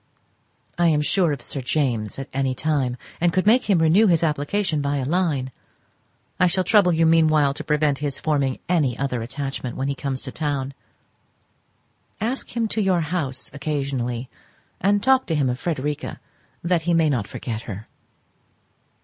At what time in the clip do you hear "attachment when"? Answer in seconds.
9.21-9.87